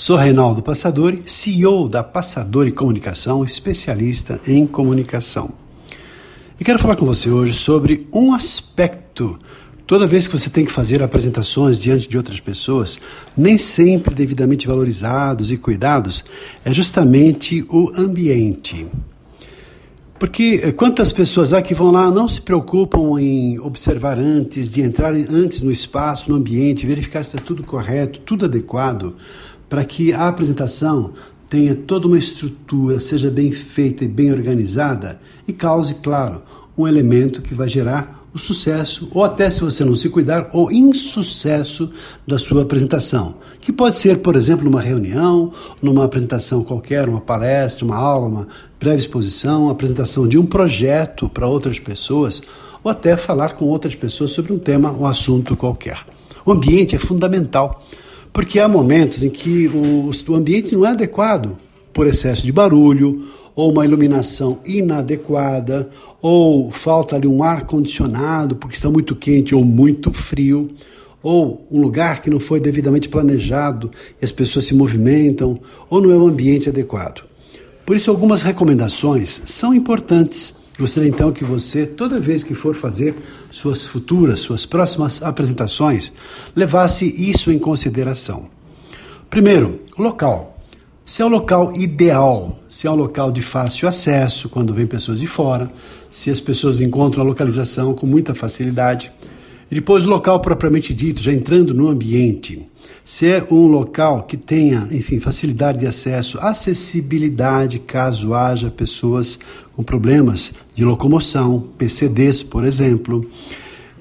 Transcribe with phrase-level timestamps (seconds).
[0.00, 5.50] Sou Reinaldo Passadori, CEO da Passadori Comunicação, especialista em comunicação.
[6.58, 9.38] E quero falar com você hoje sobre um aspecto.
[9.86, 12.98] Toda vez que você tem que fazer apresentações diante de outras pessoas,
[13.36, 16.24] nem sempre devidamente valorizados e cuidados,
[16.64, 18.86] é justamente o ambiente.
[20.18, 24.80] Porque eh, quantas pessoas há que vão lá não se preocupam em observar antes, de
[24.80, 29.14] entrar antes no espaço, no ambiente, verificar se está tudo correto, tudo adequado,
[29.70, 31.12] para que a apresentação
[31.48, 36.42] tenha toda uma estrutura, seja bem feita e bem organizada e cause, claro,
[36.76, 40.70] um elemento que vai gerar o sucesso, ou até se você não se cuidar, o
[40.70, 41.90] insucesso
[42.26, 43.36] da sua apresentação.
[43.60, 48.48] Que pode ser, por exemplo, numa reunião, numa apresentação qualquer, uma palestra, uma aula, uma
[48.78, 52.42] breve exposição, apresentação de um projeto para outras pessoas,
[52.84, 55.98] ou até falar com outras pessoas sobre um tema, um assunto qualquer.
[56.44, 57.84] O ambiente é fundamental.
[58.32, 61.56] Porque há momentos em que o, o ambiente não é adequado
[61.92, 65.90] por excesso de barulho, ou uma iluminação inadequada,
[66.22, 70.68] ou falta ali um ar condicionado porque está muito quente ou muito frio,
[71.22, 75.58] ou um lugar que não foi devidamente planejado e as pessoas se movimentam,
[75.90, 77.22] ou não é um ambiente adequado.
[77.84, 83.14] Por isso, algumas recomendações são importantes Gostaria então que você, toda vez que for fazer
[83.50, 86.10] suas futuras, suas próximas apresentações,
[86.56, 88.48] levasse isso em consideração.
[89.28, 90.58] Primeiro, local.
[91.04, 95.20] Se é o local ideal, se é um local de fácil acesso quando vem pessoas
[95.20, 95.70] de fora,
[96.10, 99.12] se as pessoas encontram a localização com muita facilidade.
[99.70, 102.66] E depois o local propriamente dito, já entrando no ambiente.
[103.04, 109.38] Se é um local que tenha, enfim, facilidade de acesso, acessibilidade, caso haja pessoas
[109.74, 113.28] com problemas de locomoção, PCDs, por exemplo.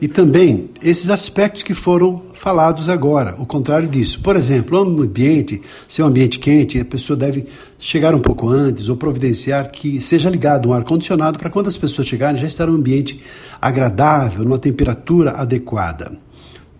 [0.01, 4.21] E também esses aspectos que foram falados agora, o contrário disso.
[4.21, 7.45] Por exemplo, um ambiente, se é um ambiente quente, a pessoa deve
[7.77, 12.07] chegar um pouco antes ou providenciar que seja ligado um ar-condicionado para quando as pessoas
[12.07, 13.19] chegarem já estar um ambiente
[13.61, 16.17] agradável, numa temperatura adequada.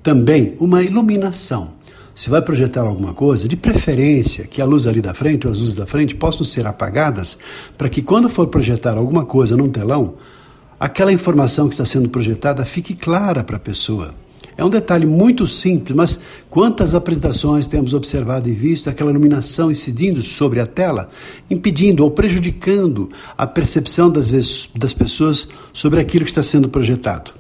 [0.01, 1.79] Também uma iluminação
[2.19, 5.57] se vai projetar alguma coisa, de preferência que a luz ali da frente ou as
[5.57, 7.37] luzes da frente possam ser apagadas,
[7.77, 10.15] para que quando for projetar alguma coisa num telão,
[10.79, 14.13] aquela informação que está sendo projetada fique clara para a pessoa.
[14.59, 20.21] É um detalhe muito simples, mas quantas apresentações temos observado e visto aquela iluminação incidindo
[20.21, 21.09] sobre a tela,
[21.49, 27.31] impedindo ou prejudicando a percepção das, vezes, das pessoas sobre aquilo que está sendo projetado.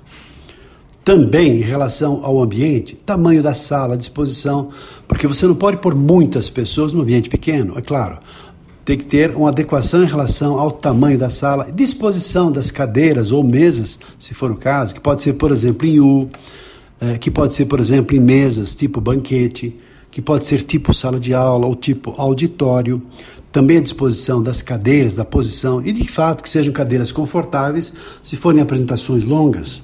[1.03, 4.69] Também em relação ao ambiente, tamanho da sala, disposição,
[5.05, 8.19] porque você não pode pôr muitas pessoas num ambiente pequeno, é claro.
[8.89, 13.43] Tem que ter uma adequação em relação ao tamanho da sala, disposição das cadeiras ou
[13.43, 16.27] mesas, se for o caso, que pode ser, por exemplo, em U,
[16.99, 19.75] é, que pode ser, por exemplo, em mesas tipo banquete,
[20.09, 22.99] que pode ser tipo sala de aula ou tipo auditório.
[23.51, 28.35] Também a disposição das cadeiras, da posição e de fato que sejam cadeiras confortáveis se
[28.37, 29.83] forem apresentações longas.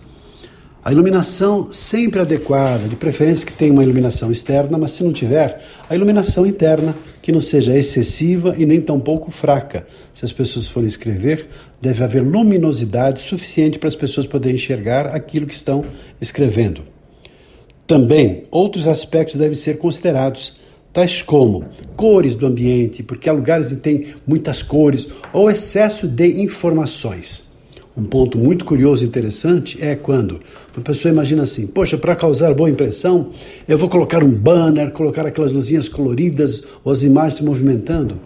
[0.86, 5.66] A iluminação sempre adequada, de preferência que tenha uma iluminação externa, mas se não tiver,
[5.90, 9.88] a iluminação interna que não seja excessiva e nem tampouco fraca.
[10.14, 11.48] Se as pessoas forem escrever,
[11.82, 15.84] deve haver luminosidade suficiente para as pessoas poderem enxergar aquilo que estão
[16.22, 16.84] escrevendo.
[17.88, 20.58] Também, outros aspectos devem ser considerados,
[20.94, 21.66] tais como
[21.96, 27.55] cores do ambiente, porque há lugares que tem muitas cores, ou excesso de informações.
[27.98, 30.40] Um ponto muito curioso e interessante é quando
[30.76, 33.30] a pessoa imagina assim: poxa, para causar boa impressão,
[33.68, 38.20] eu vou colocar um banner, colocar aquelas luzinhas coloridas ou as imagens se movimentando.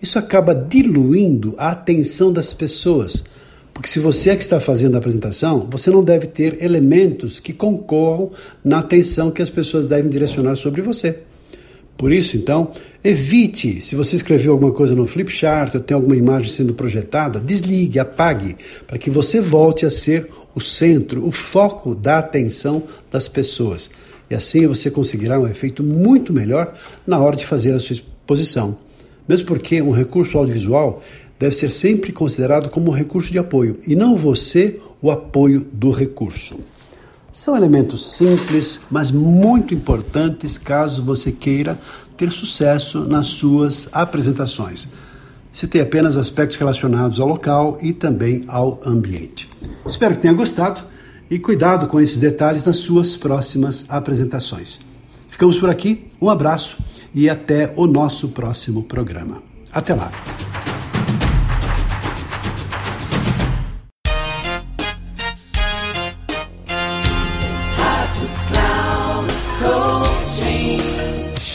[0.00, 3.24] Isso acaba diluindo a atenção das pessoas.
[3.74, 7.52] Porque se você é que está fazendo a apresentação, você não deve ter elementos que
[7.52, 8.30] concorram
[8.64, 11.18] na atenção que as pessoas devem direcionar sobre você.
[11.96, 12.72] Por isso, então,
[13.02, 17.40] evite, se você escreveu alguma coisa no flip chart ou tem alguma imagem sendo projetada,
[17.40, 18.56] desligue, apague,
[18.86, 23.90] para que você volte a ser o centro, o foco da atenção das pessoas.
[24.30, 26.72] E assim você conseguirá um efeito muito melhor
[27.06, 28.76] na hora de fazer a sua exposição.
[29.28, 31.02] Mesmo porque um recurso audiovisual
[31.38, 35.90] deve ser sempre considerado como um recurso de apoio e não você o apoio do
[35.90, 36.58] recurso.
[37.36, 41.78] São elementos simples, mas muito importantes caso você queira
[42.16, 44.88] ter sucesso nas suas apresentações.
[45.52, 49.50] citei apenas aspectos relacionados ao local e também ao ambiente.
[49.86, 50.80] Espero que tenha gostado
[51.30, 54.80] e cuidado com esses detalhes nas suas próximas apresentações.
[55.28, 56.78] Ficamos por aqui, um abraço
[57.14, 59.42] e até o nosso próximo programa.
[59.70, 60.10] Até lá!